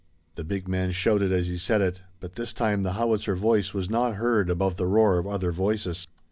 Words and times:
'"The 0.35 0.43
big 0.43 0.67
man 0.67 0.89
shouted 0.91 1.31
as 1.31 1.47
he 1.47 1.59
said 1.59 1.79
it, 1.79 2.01
but 2.19 2.33
this 2.33 2.53
time 2.53 2.81
the 2.81 2.93
howitzer 2.93 3.35
voice 3.35 3.71
was 3.71 3.87
not 3.87 4.15
heard 4.15 4.49
above 4.49 4.77
the 4.77 4.87
roar 4.87 5.19
of 5.19 5.27
other 5.27 5.51
voices. 5.51 6.07